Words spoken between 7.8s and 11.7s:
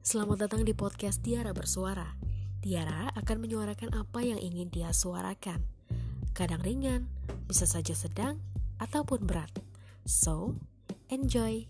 sedang, ataupun berat. So, enjoy!